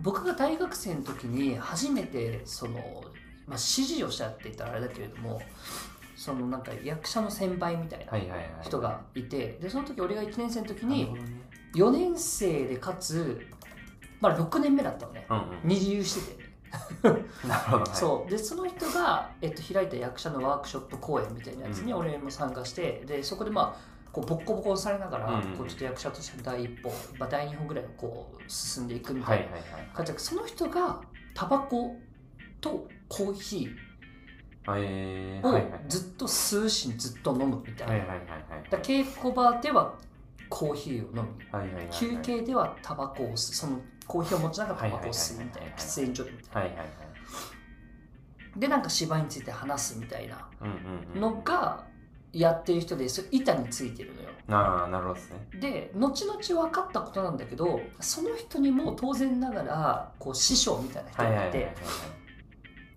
[0.00, 2.82] 僕が大学生の時に初めてその、まあ、
[3.52, 5.40] 指示をしたって言ったらあれだけれども
[6.16, 11.48] そのなんか役者の先輩みたいなはいはいはい人がいてでその時俺が1年生の時になるほどね。
[11.74, 13.46] 4年生でかつ、
[14.20, 15.26] まあ、6年目だったのね。
[15.28, 15.44] うんうん。
[15.64, 16.48] 二重してて、
[17.46, 18.30] なるほど、はい、そう。
[18.30, 21.98] でその人が、えっと、開いた役者のワークショップ公演みたいなやつにうん。
[21.98, 29.88] 俺も参加してでそこでまあこうボッコボコにされながら、うんうんこうちょっと役者としての第一歩、まあ、第二歩ぐらいをこう進んでいくみたいなはいはいはい。
[29.94, 31.00] 感じでその人が
[31.34, 31.96] タバコ
[32.60, 33.68] とコーヒ
[34.70, 35.72] えー、ーをはいはい。
[35.72, 38.24] はいずっと吸うしずっと飲むみたいな、はいはいはいは
[38.66, 39.94] いだ稽古場では
[40.50, 41.20] コーヒーを飲む。
[41.52, 41.94] はいはいはいはい。
[41.94, 43.54] 休憩ではタバコを吸う。
[43.54, 45.70] そのコーヒーを持ちながらタバコを吸うみたいはいはいはいはい。
[45.70, 46.86] な喫煙所でみたいはいはいはい。
[46.86, 46.92] な
[48.56, 51.20] でなんか芝居について話すみたいなうんうんうん。
[51.20, 51.84] のが
[52.32, 54.28] やってる人でそれ板についてるのよ。
[54.50, 55.48] ああなるほどですね。
[55.60, 61.74] で後々分かったことなんだけどその人にも当然ながらこう師匠みたいな人はいがいて、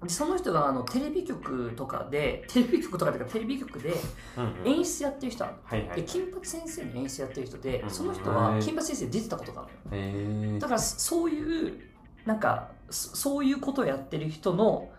[0.08, 3.94] その人があのテレビ局とかでテレビ局とかっていうかテレビ局で
[4.38, 4.74] うんうん。
[4.80, 10.04] 演出やってる人なの、はいはいで金八先生の演出やってる人でうんその人は金八先生出てたことがあるのよ。
[10.04, 11.80] えー、だからそういう
[12.26, 14.89] なんかそそういうことをやってる人の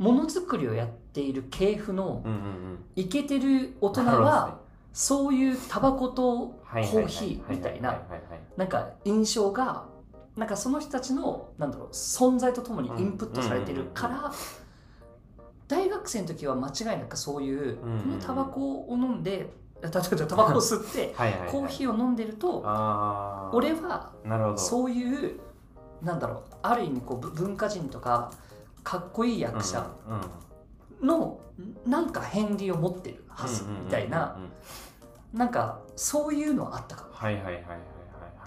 [0.00, 2.22] ものづくりをやっている系譜の
[2.96, 4.58] イケてる大人は
[4.94, 8.00] そういうタバコとコーヒーみたいな
[8.56, 9.84] なんか印象が
[10.36, 14.32] なんかその人たちのなんだろう存在とともにインプットされてるから
[15.68, 19.50] 大学生の時は間違いなくそういうこのタバコを飲んで
[19.82, 21.14] 例えばタバコを吸って
[21.50, 22.62] コーヒーを飲んでると
[23.52, 24.12] 俺は
[24.58, 25.40] そういう
[26.02, 28.32] なんだろうある意味こうぶ文化人とか
[28.82, 29.86] かっこいい役者
[31.02, 31.40] の
[31.86, 34.38] なんか片鱗を持ってるはずみたいな
[35.32, 37.10] なんかそういうのはあったかも。
[37.12, 37.78] はいはいはいはいはい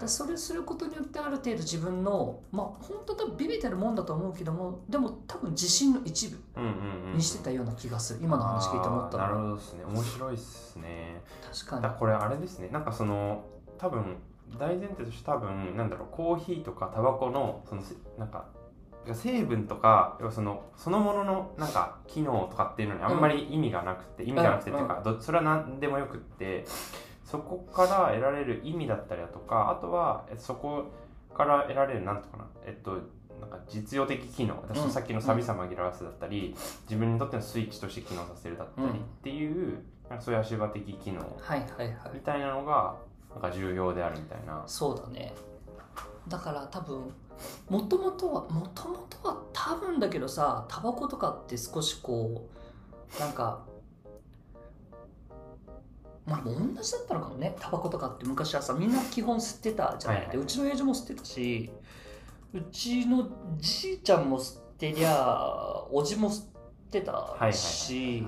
[0.00, 6.38] でそれすることによってある程度自分のまあ本当多分ビビてるもんだと思うけどもでも多分自信の一部
[7.14, 8.20] にしてたような気がする。
[8.20, 9.84] 今の話聞いて思ったなるほどですね。
[9.84, 11.22] 面白いですね。
[11.52, 11.82] 確かに。
[11.82, 12.70] だこれあれですね。
[12.72, 13.44] なんかその
[13.78, 14.16] 多分
[14.58, 18.46] 大前提として多分なんだろうコーヒーとかタバコのそのせなんか
[19.12, 26.64] 成分とかそのそのもののなんか機能とかっていうのにあんまり意味がなくて、意味がなくてっていうか、どそれは何でもよくって
[27.24, 30.84] そこから得られる意味だったりだとかあとはえそこ
[31.34, 33.00] から得られるなんとかなえっと
[33.40, 34.90] なんか実用的機能私うん。
[34.90, 41.20] さっきの寂しさ紛らわすだったり、自分にとってのスイッチとして機能させるだったりうんっていう、なんかそういう足場的機能
[42.12, 42.96] みたいなのが
[43.30, 44.62] なんか重要であるみたいな。
[44.66, 45.34] そうだね
[46.28, 47.12] だから多分
[47.68, 52.48] もともとはもともとは多分だけどさタバコとかって少しこ
[53.16, 53.64] うなんか
[56.26, 57.54] まあ同じだったのかもね。
[57.60, 60.36] タバコとかって昔はさみんな基本吸ってたじゃない、はいはい。
[60.38, 61.70] でうちの親父も吸ってたし
[62.54, 66.46] うちのじいちゃんも吸ってりゃおじも吸っ
[66.90, 68.26] てたし、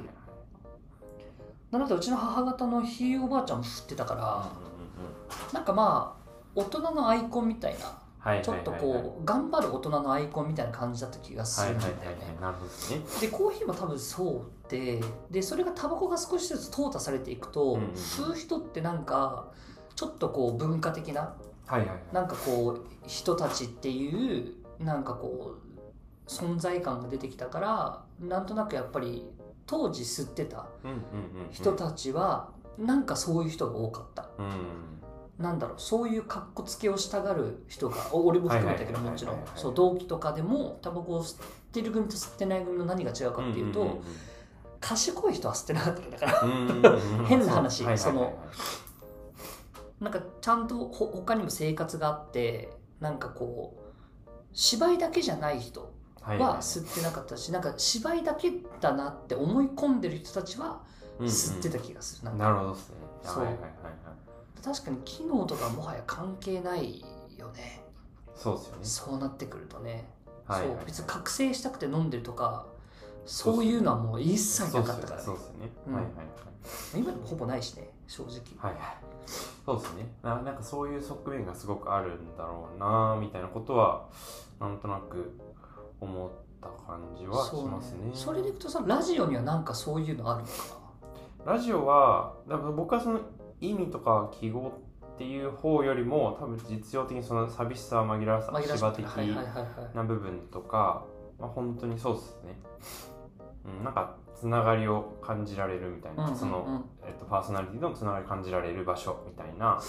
[1.70, 4.50] なのでうちの母方のひいおばあちゃんも吸ってたから、は
[5.52, 6.15] なんかまあ
[6.56, 12.00] 大人のアイコンみたいなちょっとこう頑張る大人のアイコンみたいな感じだった気がすはいるんだよね。
[12.64, 13.00] ですね。
[13.20, 17.92] でコーヒーも多分そうででそれがタバコが少しずつ淘汰されていくと、うんうんうん。
[17.92, 19.52] 吸う人ってなんか
[19.94, 21.34] ちょっとこう文化的な
[21.66, 21.98] はいはいはい。
[22.12, 29.30] なんかこう人たちっていうなんかこう存在感が出てきたからなんとなくやっぱり
[29.66, 31.02] 当時吸ってたうんうんうん
[31.52, 34.28] 人たちはなんかそういう人が多かった。
[34.38, 34.95] うん
[35.38, 39.34] なんだろうそういう格好つけをしたがる人がお俺も含めたけどはいはいはいはいもちろん。
[39.34, 44.00] はいはいそう同期とかでもタバコを吸ってる組と吸ってない組の何が違うかっていうと、んんん
[44.80, 46.40] 賢い人は吸ってなかったんだから。
[46.42, 47.24] うんうんうん。
[47.26, 47.84] 変な話。
[47.84, 48.28] はいはいはいはい。
[48.28, 48.38] その
[50.00, 60.82] なんかちゃんとほ他にも生活があってなんかこう芝居だけじゃない人はいは吸ってなかったし、なんか芝居だけだなって思い込んでる人たちは
[61.18, 62.44] うんうん吸ってた気がする、なんか。
[62.44, 62.96] なるほどですね。
[63.22, 63.70] そうはいはいはい。
[63.70, 64.25] はい
[64.66, 67.04] 確かに機能とかもはや関係ない
[67.38, 67.80] よね。
[68.34, 68.78] そうですよね。
[68.82, 70.08] そうなってくるとね、
[70.44, 70.68] はいはい。
[70.70, 72.66] はいそう別に覚醒したくて飲んでるとか
[73.26, 75.22] そういうのはもう一切なかったからね。
[75.24, 75.70] そうですよね。
[75.86, 75.94] うん。
[75.94, 76.26] はいはいはい。
[76.96, 77.88] 今でもほぼないしね。
[78.08, 78.96] 正直はいはい。
[79.64, 80.08] そうですね。
[80.24, 84.08] ななんかそういう側面がすごくあるんだろうなみたいなことは
[84.58, 85.38] なんとなく
[86.00, 88.10] 思った感じはしますね。
[88.14, 90.52] それでいくとさラジオにはなんかそういうのあるのか
[91.44, 92.34] ラジオは
[92.76, 93.20] 僕はその
[93.60, 94.72] 意味とか記号
[95.14, 99.06] っていう方よりも多分実用的にその寂しさ紛らわさな紛らわし芝的
[99.94, 101.06] な部分とか、
[101.38, 102.58] まあ、本当にそうですね、
[103.64, 109.80] うん、なんかつながりを感じられるみたいな、その、えっと、パーソナリティのつながりを感じられる場所みたいな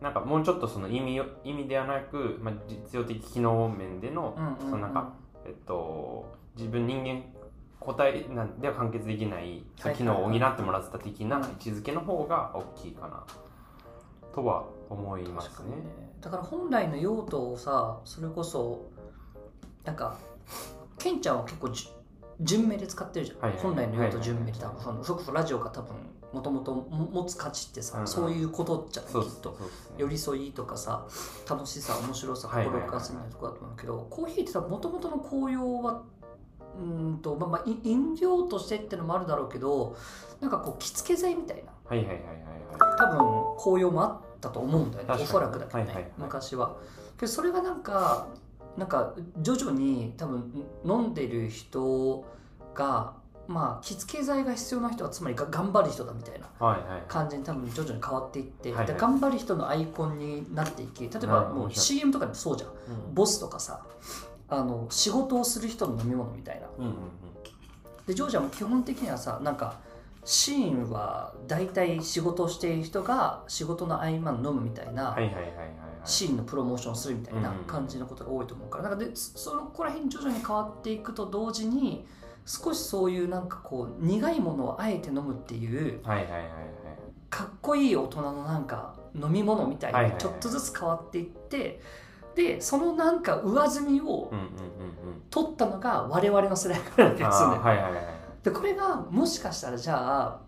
[0.00, 5.14] なんかもうちょっとその意味を意味ではなく、まあ、実用的機能面での、そのなんか
[5.46, 7.22] えっと、自分人間
[7.80, 13.24] 個体なんでは完結できないその機能を補ってもらってた的な位置づけの方が大きいかな。
[14.34, 15.76] とは思いますね。
[15.76, 15.82] ね。
[16.20, 18.90] だから本来の用途をさそれこそ
[19.84, 20.16] なんか
[20.98, 21.88] ケンちゃんは結構じゅ
[22.40, 25.04] 順名で使ってるじゃん、はいはい本来の用途順名ではいはい多分。
[25.04, 25.94] それこそラジオが多分
[26.32, 28.08] もともと持つ価値ってさ、うんうん。
[28.08, 29.12] そういうことじゃない？
[29.12, 29.50] きっと。
[29.50, 29.56] ね
[29.98, 31.06] 寄り添いとかさ
[31.48, 36.02] 楽しさ面白さはいはいはい心をかすみたいなところだと思うけど、コーヒーってさもともとの紅葉は
[36.78, 39.96] うーんとまあまあい飲料としてってのもあるだろうけど
[40.40, 41.72] なんかこう着付け剤みたいな。
[41.86, 42.36] はいはいはいはいはい。
[42.98, 45.14] 多分紅葉もあったと思うんだよね。
[45.22, 46.12] おそらくだけどね、はいはいはい。
[46.18, 46.76] 昔は。
[47.18, 48.26] けどそれがなんか
[48.76, 52.24] なんか徐々に多分飲んでる人
[52.74, 53.14] が
[53.46, 56.48] まあ着付け剤が必要な人はつまりが頑張る人だみたいな。
[57.08, 58.86] 感じに多分徐々に変わっていって、はいはい。
[58.86, 62.70] で頑張る人のアイコンになっていき例えばもう CM とかでもそうじゃん。
[62.70, 62.72] う
[63.12, 63.14] ん。
[63.14, 63.84] ボスとかさ
[64.58, 66.66] あの仕事をする人の飲み物みたいな。
[66.78, 66.94] うんうん
[68.06, 69.78] でジョージアも基本的にはさなんか
[70.24, 75.16] シーンは大体仕事をしている人が仕事の合間に飲むみたいな、
[76.04, 78.84] シーンのプロモーションをするみたいなうん感じのことが多いと思うから。
[78.84, 82.06] なんかでそそこら辺徐々に変わっていくと同時に
[82.46, 86.00] 少しそういうなんかこう苦いものをあえて飲むっていう
[87.30, 91.80] かっこいい大人のなんか飲み物みたいにちょっとずつ変わっていって
[92.34, 94.30] でそのなんか上積みを
[95.30, 98.14] 取ったのが我々の世代からな気がするんだよあーはいはいはいはい。
[98.42, 100.40] でこれがもしかしたらじゃあ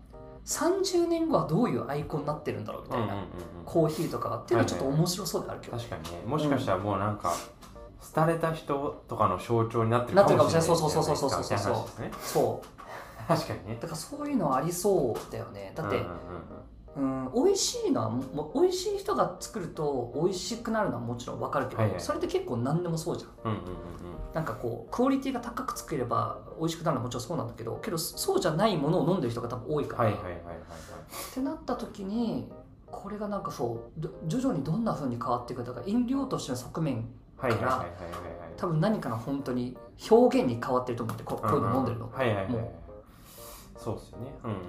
[0.45, 3.27] 30年後はどういうアイコンになってるんだろうみたいな、うんうんうんうん。
[3.65, 7.33] コーヒーとかっていうのはちょっと面白そうであるけど、確かにねもしかしたらもうなんか、
[8.15, 10.67] 廃れた人とかの象徴になってるかもしれないなってるかもしれない。
[10.67, 12.11] そうそうそうそうそうそうみたいな話ですね。
[12.21, 13.27] そう。
[13.27, 13.77] 確かにね。
[13.81, 15.73] だからそういうのはありそうだよね。
[15.75, 16.17] だってうんうんうん
[16.97, 22.01] うん美味しいのはもも美味しい人が作ると美味しくなるのはもちろん分かるけど、はいはい。
[22.01, 23.51] それって結構何でもそうじゃん。
[23.51, 23.77] うんうんうん
[24.33, 30.55] なんかこうクオリティが高く作れば美味しくなるのはもちろんそうなんだけどけどそうじゃないものを飲んでる人が多分多いから、はいはいはいはいはい。
[30.55, 32.51] ってなった時に
[32.85, 37.89] これがなんかそうど徐々にどんな風に変わっていくかだから飲料としての側面はいはいはいはいはい。
[38.57, 39.75] 多分何かの本当に
[40.09, 42.67] 表現に変わってると思ってここういうの飲んでるの、はいはいはいもはい。
[43.77, 44.33] そうっすよね。
[44.43, 44.63] うんうんうん。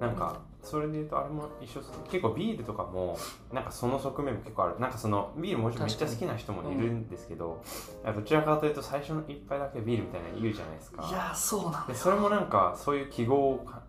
[0.00, 3.18] なんかそれで言うとあれも一緒結構ビールとかも
[3.52, 4.78] なんかその側面も結構ある。
[4.78, 7.62] なんかそのビールもちろんめっちゃ好きな人もいるんですけど、
[8.04, 11.06] どちらかというと最初の一杯だけビールみたいなの言うじゃないですか。
[11.08, 13.82] いやーそうなんでそれもなんかそういう記号か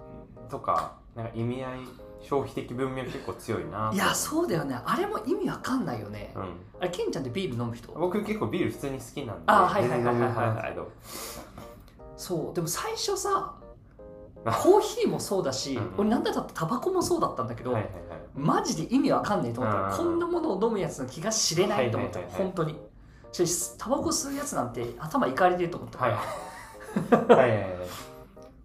[0.49, 1.79] とかなんか意味合い
[2.21, 3.95] 消費的文脈結構強いなと。
[3.95, 4.75] いやそうだよね。
[4.83, 6.43] あれも意味わかんないよね、うん。
[6.79, 7.91] あれケンちゃんってビール飲む人？
[7.93, 9.43] 僕結構ビール普通に好きなんで。
[9.45, 10.23] あはいはいはいはいはい。
[10.23, 10.91] 全然飲む派なんですけど。
[12.17, 12.55] そう。
[12.55, 13.62] でも最初さあ
[14.63, 15.93] コーヒーもそうだし、うんうん。
[15.97, 18.03] 俺なんだったらタバコもそうだったんだけど、はいはいはい。
[18.35, 22.53] マジで意味わかんねえと思ったこんなものを飲むやつの気が知れないと思った、はいはいはいはい。
[22.55, 22.79] 本当に。
[23.33, 25.99] しタバコ吸うやつなんて頭いかれてると思った。
[25.99, 26.21] はいはい。
[27.35, 27.73] はいはい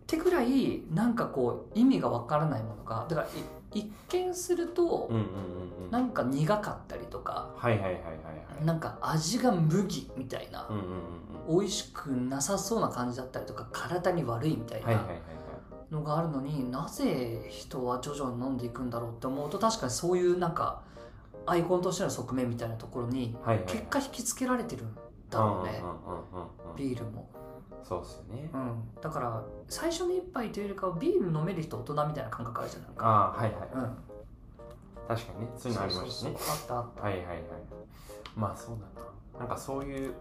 [0.09, 3.31] ってぐらいなんかこう意味がわからないものがだからい
[3.75, 8.09] 一見するとうんうんなんか苦かったりとか、はいはいはいはいは
[8.63, 8.65] い。
[8.65, 10.83] なんか味が麦みたいな、うんうん
[11.53, 11.59] うん。
[11.61, 15.23] 美味しくなさそうな感じだったりとか体に悪いみたいなはいはいはいはい
[15.91, 20.83] のがあるのに、なぜ人は徐々に飲んでいくんだろうって思うと確かにそういうなんか
[21.47, 23.35] アイコンとしての側面みたいなところに
[23.67, 24.95] 結果引きつけられてるん
[25.31, 25.83] だろうね、
[26.77, 27.29] ビールも、
[27.83, 28.51] そうっすよね。
[28.53, 33.97] うん、だから最初の一杯というよりかはビール飲める人大人みたいな感覚あるじゃないか、ああはいはい、うん、
[35.09, 35.53] 確かにね。
[35.57, 36.37] そういうのありましたね。
[36.39, 37.39] そうそうそうあったあっはいはいはい。
[38.37, 39.41] まあそうだな。
[39.41, 40.15] なんかそういう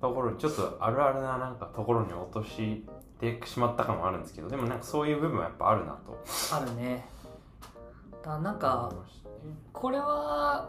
[0.00, 2.84] ところにちょっとあるあるななんかところに落とし
[3.32, 6.22] てしまった感もあるんですけどでもなんかそういう部分はやっぱあるなと。
[6.50, 7.08] たあるね。
[8.22, 8.92] だなん思か
[9.72, 10.68] これは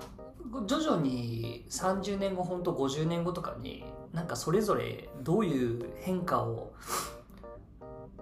[0.65, 6.73] 徐々に30年後本当50年後とかになんかそれぞれどういう変化を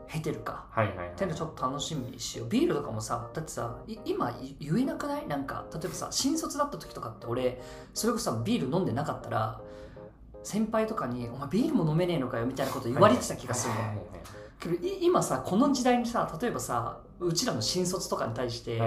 [0.07, 0.67] 経てるか。
[0.69, 1.07] はいはいはい。
[1.07, 2.47] っていうのちょっと楽しみにしよう。
[2.47, 5.27] ビールとかもさだってさい今い言えなくない？
[5.27, 7.61] なんか例えばさ新卒だった時とかって俺
[7.93, 9.59] それこそさビール飲んでなかったら
[10.43, 13.97] 先輩とかに「お前ビールも飲めねえのかよ」みたいなこと言われてた気がするの、はいはい
[14.63, 18.81] けどい今さこの時代にさ例えばさうちらの新卒とかに対して、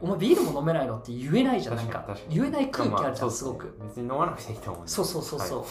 [0.00, 2.00] お前ビールも飲めないのって言えないじゃんなんか。
[2.00, 2.40] 確かに確かに。
[2.40, 3.78] 言えない空気あるじゃん、ますごく。
[3.88, 5.66] 別に飲まなくていいと思うんでそうそうそうそ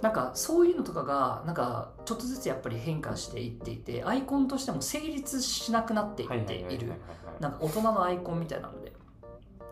[0.00, 6.40] う、なんかそういうのとかがなんかちょっとずつやっぱり変化していっていてアイコンとしても成立しなくなっていっては
[6.72, 6.98] いるはい。
[7.38, 8.92] なんか大人のアイコンみたいなので。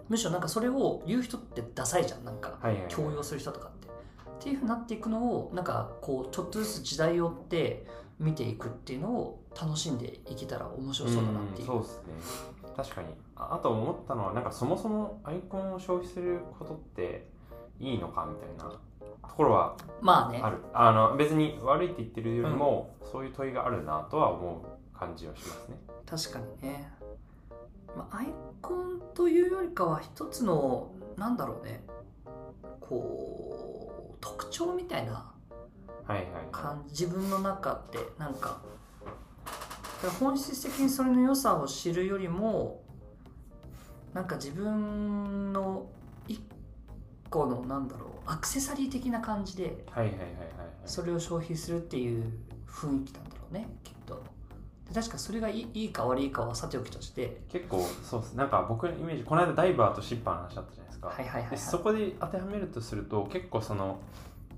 [0.09, 2.59] むしろなんかそれを言う人ってダサいじゃんなんか。
[2.61, 2.89] はいはいはい。
[2.89, 3.80] 強要する人とかって
[4.41, 7.87] っていうふうになっていくのをなんかこうちょっとずつ時代を追って
[8.19, 12.03] 見ていくっていうのを楽しんでいけたら面白そうだなっていう,、んそうですね。
[12.75, 13.09] 確かに。
[13.37, 17.29] ああと思ったのはなんかそもそもアイコンを消費することって
[17.79, 18.73] いいのかみたいな
[19.29, 20.41] ところはまあね。
[20.43, 20.57] ある。
[20.73, 24.63] あの別に悪いって言ってるよりも、そういう問いがあるなとは思
[24.95, 25.77] う感じはしますね。
[26.07, 26.91] 確かにね、
[27.95, 28.27] まあ、アイ
[28.63, 31.85] コンというよりかは一つのなんだろうね。
[32.81, 33.80] こう
[34.21, 35.33] 特徴みたいな
[36.53, 37.07] 感じ。
[37.07, 38.61] 自分の中でなんか
[40.19, 42.83] 本質的にそれの良さを知るよりも
[44.13, 45.87] なんか自分の
[46.27, 46.43] 一
[47.29, 49.85] 個のなんだろうアクセサリー的な感じで
[50.85, 52.25] それを消費するっていう
[52.67, 54.23] 雰囲気なんだろうねきっと。
[54.89, 57.43] で確かそれがいいか悪いかはさておきとして。
[57.49, 58.33] 結構そうです。
[58.35, 63.99] なんか僕のイメージこの間ダイバーとシッパーの話だったじゃないか、はいはいはい、はい、でそこで当てはめるとすると結構その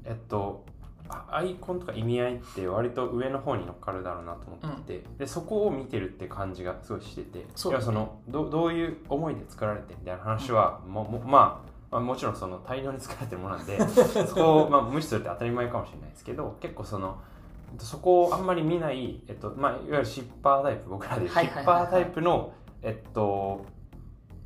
[0.04, 0.64] えっと
[1.08, 7.72] あアイコンとか意味合いって割と上の方に乗っかるだろうなと思っていて、でそこを見てるって感じがすごいしててそう。
[7.72, 13.78] 要はそのどどういう思いで作られてみたいな話は、ももまあまあ、もちろんその大量に作られてるものなんで
[14.26, 17.18] そこを、まあ、無視するって当たり前かもしれないですけど結構その
[17.70, 21.76] えっとそこをあんまり見ない、えっとまあ、いわゆるシッパータイプ僕らでいうシはいはいはいはい。
[21.82, 23.66] ッパータイプの、えっと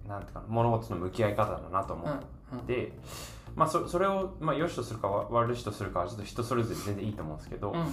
[0.07, 2.27] なんていうかな物事の向き合い方だなと思って。
[2.53, 2.67] うんうん。
[2.67, 2.93] で、
[3.55, 7.87] まあ、そそれを、まあ、良しとするかわ悪しとするかはちょっと人それぞれ全然いいと思うんですけど、うん。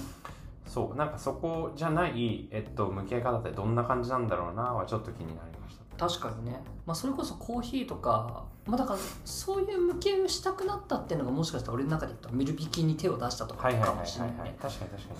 [0.67, 6.07] そうなんかそこじゃない、えっと、向き合い方ってどんな感じなんだろうなはちょっと気になりました。
[6.07, 14.35] 確かにね、まあ、それこそコーヒーとか、まあ、だからそういう向き合いをしたくなったっていうのがもしかしたら俺の中で言ったらミルビキに手を出したとかかもしれない。
[14.45, 14.57] ね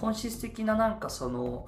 [0.01, 1.67] 本質的ななんかその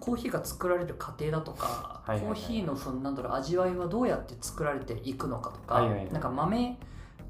[0.00, 2.34] コーヒーが作られる過程だとか、はいはいはい。
[2.34, 6.12] コーヒーのそのなんだろう味わいはどうやって作られていくのかとか、はいはいはい。
[6.12, 6.78] なんか豆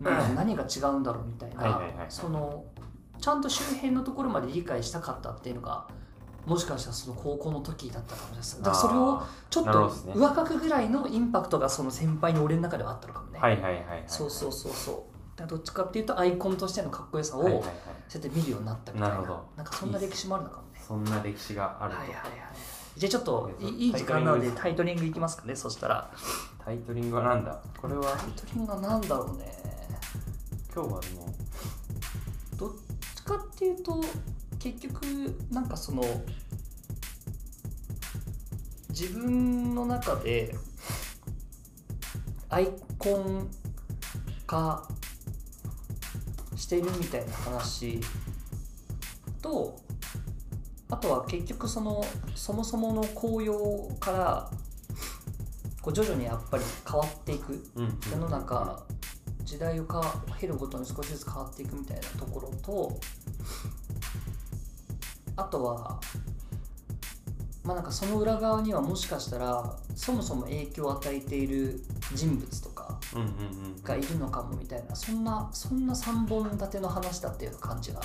[0.01, 2.07] の何が違うんだろうみたいな、はいはいはい。
[2.09, 2.65] その
[3.21, 5.87] ちゃんと周辺のところまで理解したかったっていうのが
[6.45, 8.59] もしかしたらその高校の時だったかもしれないです。
[8.59, 14.05] だからそれをあちょっと上書くぐらいのインパクトがその先輩に俺の中ではあったのかもね、ーはいはいはいはい。
[14.07, 15.47] そうそうそうそう。
[15.47, 17.73] どっちかっていうとアイコンとしてのかっこよさを、はいはいはい。
[18.09, 19.15] そうやって見るようになったみたいな。
[19.17, 19.45] なるほど。
[19.57, 20.63] なんかそんな歴史もあるのかも。
[20.63, 22.31] ねそんな歴史があると、はいはいはい。
[22.97, 26.11] じゃあちょっといい時間なのでタイトリングいきますかねそしたら。
[26.65, 27.61] タイトリングはなんだ？
[27.81, 28.17] これは。
[28.17, 29.53] タイトリングは何だろうね。
[30.75, 31.35] 今日はでも。
[32.57, 32.73] どっ
[33.15, 34.01] ちかっていうと
[34.59, 35.03] 結局
[35.51, 36.03] なんかその
[38.89, 40.55] 自分の中で
[42.49, 42.69] アイ
[42.99, 43.51] コン
[44.47, 44.89] 化
[46.55, 48.01] しているみたいな話
[49.43, 49.77] と
[50.97, 52.03] あとは結局その
[52.35, 53.55] そもそもの紅葉
[54.01, 54.51] から
[55.83, 57.63] こう徐々にやっぱり変わっていく。
[58.11, 58.83] 世の中
[59.45, 62.99] 時代をか経るごとに少しずつ変わっていくみたいなところと
[65.37, 66.01] あとは
[67.63, 71.81] まあなんかその裏側にはもしかしたらそもそも影響を与えている
[72.15, 72.99] 人物とか
[73.85, 78.01] がいるのかもみたいなそんなそんな3本立ての話だっていう感じが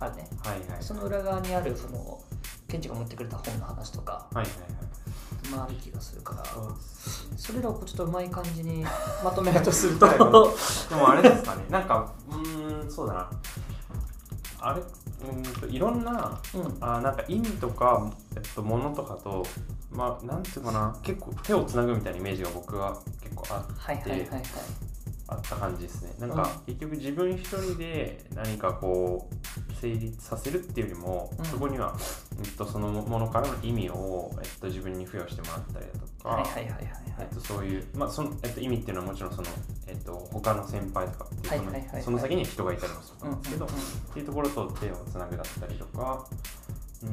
[0.00, 0.28] あるね。
[0.44, 0.82] はいはい。
[0.82, 2.20] その裏側にあるその
[2.68, 4.50] ケンチが持ってくれた本の話とかはいはいはい。
[5.50, 6.44] まあある気がするから
[7.36, 8.84] それらをこうちょっとうまい感じに
[9.24, 11.64] まとめるとするとはいでもあれですかね。
[11.70, 13.30] なんかうーんそうだな。
[14.60, 14.80] あれ？
[14.80, 16.76] うーんといろんなうん。
[16.80, 19.44] あなんか意味とか、えっと、ものとかと
[19.90, 20.94] まあなんていうかな。
[21.02, 24.42] 結構手をつなぐみたいなイメージが僕は結構あはいはいはいはい。
[25.30, 26.14] あった感じですね。
[26.18, 31.44] なんか、結局自分一人で何かこう成立させるっていうよりも、うん。
[31.44, 31.94] そこには、
[32.40, 36.84] えっと、そのものからの意味を、えっと、自分に付与してもらったりだとか、はいはいはいはいはい。
[37.20, 39.48] えっと、そういう、まあそのえっと、意味っていうのはもちろんその、
[39.86, 42.02] えっと、他の先輩とかっていうはいはいはいはい。
[42.02, 43.82] その先に人がいたりもするんですけど、うんうんうん。
[43.82, 46.26] っていうところと手をつなぐだったりとか
[47.02, 47.10] うー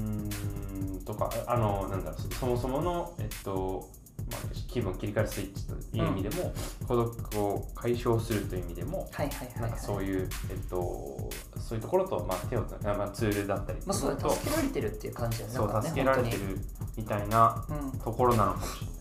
[1.01, 3.87] んとかあのなんだろうそそもそもの、えっと
[4.31, 6.53] まあ、気分を切り替えるスイッチという意味でも、
[6.87, 16.59] 孤独を解消するという意味でも、はいはいはいなんはいかそういう、えっと、そういうところと、まあ、手をつなぐ、まあ、ツールだったりってまあそう助けられてるっていう感じだよねそうね助けられてる
[16.97, 17.65] みたいな
[18.03, 18.95] ところなのかもしれない。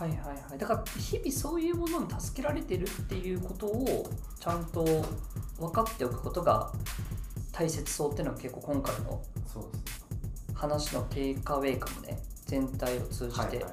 [0.00, 0.18] はいはい
[0.50, 0.58] はい。
[0.58, 4.82] だから日々そういうものに助けられてるっていうことをちゃんと
[5.58, 6.72] 分かっておくことが
[7.52, 9.20] 大切そうっていうのが結構今回の
[10.54, 12.18] 話のテイクアウェイかもね。
[12.50, 13.64] 全体を通じて、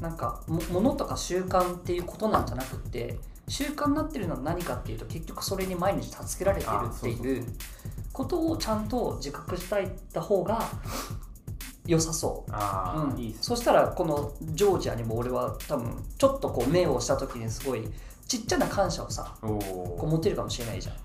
[0.00, 3.18] なんかも物とか習慣っていうことなんじゃなくって
[3.48, 7.46] 習慣になってるのは何かっていうと結局それに毎日助けられてるっていう
[8.12, 10.68] ことをちゃんと自覚したいた方が
[11.86, 12.50] 良さそう。
[12.50, 13.18] うん。
[13.18, 13.36] いい。
[13.40, 17.86] そしたらこのジョージアにも俺は多分ちょっとこう目をした時にすごい
[18.26, 20.96] ちっちゃな感謝をさこう持てるかもしれないじゃん。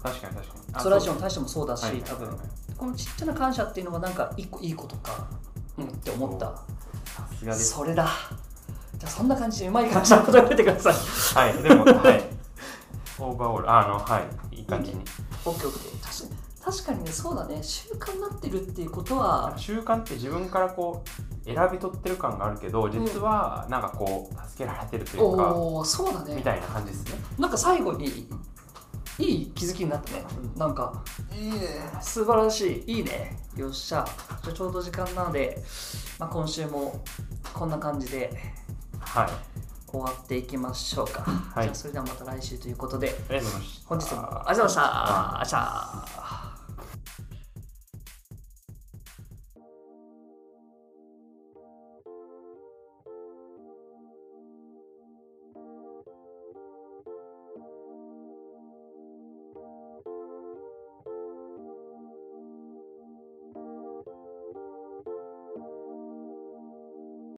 [0.00, 0.60] 確かに確かに。
[0.72, 2.48] あソラジオに対してもそうだし、はい多分はいはい。
[2.76, 5.28] このちっちゃな感謝っていうのがなんか一個いいことか
[5.76, 6.46] うんって思った。
[6.46, 6.64] さ
[7.40, 7.74] すがです。
[7.74, 8.08] それだ。
[8.98, 10.94] じゃあそんな感じでうまい感じのことをてください。
[11.48, 12.24] はい、でも、はい。
[13.18, 14.22] オーバーオール、あの、は
[14.52, 15.00] い、いい感じに。
[15.44, 16.00] オッケーオッケー。
[16.02, 17.62] 確かに確かにねそうだね。
[17.62, 19.54] 習慣になってるっていうことは。
[19.56, 26.34] 習慣って自分からこう選び取ってる感があるけど実はなんかこう助けられてるというか、おおそうだね。
[26.36, 27.12] みたいな感じですね。
[27.38, 28.28] なんか最後に
[29.20, 30.24] いい気づきになったね。
[30.56, 31.02] なんか、
[31.32, 31.58] いいね。
[32.00, 32.92] 素晴らしい。
[32.96, 33.36] いいね。
[33.56, 34.04] よっしゃ。
[34.42, 35.62] じゃあちょうど時間なので、
[36.18, 37.02] まあ、今週も
[37.52, 38.30] こんな感じで
[39.00, 39.28] はい
[39.90, 41.22] 終わっていきましょうか。
[41.22, 44.80] はいじゃあそれではまた来週ということで、ありがとうございました本日もありがとうございました。
[44.82, 46.39] ありがとうございました。